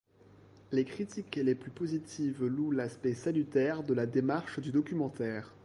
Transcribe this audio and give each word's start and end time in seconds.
Les 0.71 0.83
critiques 0.83 1.35
les 1.35 1.53
plus 1.53 1.69
positives 1.69 2.43
louent 2.43 2.71
l'aspect 2.71 3.13
salutaire 3.13 3.83
de 3.83 3.93
la 3.93 4.07
démarche 4.07 4.59
du 4.59 4.71
documentaire. 4.71 5.53